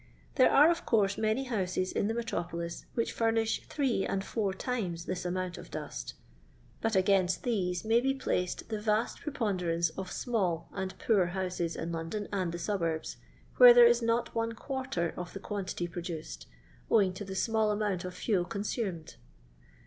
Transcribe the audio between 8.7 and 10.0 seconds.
vast preponderance